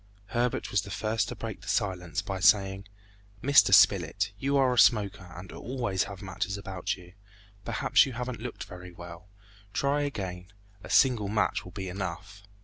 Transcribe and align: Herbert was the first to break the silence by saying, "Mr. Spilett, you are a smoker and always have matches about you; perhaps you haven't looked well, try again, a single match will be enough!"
Herbert 0.29 0.71
was 0.71 0.81
the 0.81 0.89
first 0.89 1.27
to 1.27 1.35
break 1.35 1.61
the 1.61 1.67
silence 1.67 2.23
by 2.23 2.39
saying, 2.39 2.87
"Mr. 3.43 3.71
Spilett, 3.71 4.31
you 4.39 4.57
are 4.57 4.73
a 4.73 4.79
smoker 4.79 5.31
and 5.35 5.51
always 5.51 6.05
have 6.05 6.23
matches 6.23 6.57
about 6.57 6.97
you; 6.97 7.13
perhaps 7.65 8.07
you 8.07 8.13
haven't 8.13 8.41
looked 8.41 8.67
well, 8.97 9.27
try 9.73 10.01
again, 10.01 10.47
a 10.83 10.89
single 10.89 11.27
match 11.27 11.63
will 11.63 11.71
be 11.71 11.87
enough!" 11.87 12.41